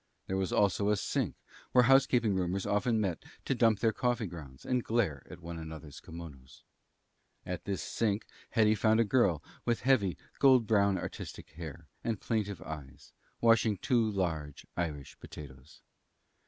There 0.25 0.35
was 0.35 0.51
also 0.51 0.89
a 0.89 0.97
sink 0.97 1.35
where 1.73 1.83
housekeeping 1.83 2.33
roomers 2.33 2.65
often 2.65 2.99
met 2.99 3.23
to 3.45 3.53
dump 3.53 3.81
their 3.81 3.93
coffee 3.93 4.25
grounds 4.25 4.65
and 4.65 4.83
glare 4.83 5.21
at 5.29 5.41
one 5.41 5.59
another's 5.59 5.99
kimonos. 6.01 6.63
At 7.45 7.65
this 7.65 7.83
sink 7.83 8.25
Hetty 8.49 8.73
found 8.73 8.99
a 8.99 9.03
girl 9.03 9.43
with 9.63 9.81
heavy, 9.81 10.17
gold 10.39 10.65
brown, 10.65 10.97
artistic 10.97 11.51
hair 11.51 11.85
and 12.03 12.19
plaintive 12.19 12.63
eyes, 12.63 13.11
washing 13.41 13.77
two 13.77 14.09
large 14.09 14.65
"Irish" 14.75 15.19
potatoes. 15.19 15.81